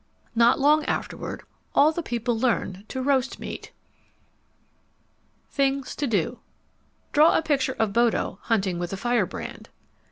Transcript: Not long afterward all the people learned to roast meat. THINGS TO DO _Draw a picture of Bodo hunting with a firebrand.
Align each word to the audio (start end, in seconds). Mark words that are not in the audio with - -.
Not 0.33 0.59
long 0.59 0.83
afterward 0.85 1.43
all 1.75 1.91
the 1.91 2.01
people 2.01 2.35
learned 2.35 2.89
to 2.89 3.03
roast 3.03 3.37
meat. 3.37 3.71
THINGS 5.51 5.95
TO 5.95 6.07
DO 6.07 6.39
_Draw 7.13 7.37
a 7.37 7.43
picture 7.43 7.75
of 7.77 7.93
Bodo 7.93 8.39
hunting 8.41 8.79
with 8.79 8.91
a 8.91 8.97
firebrand. 8.97 9.69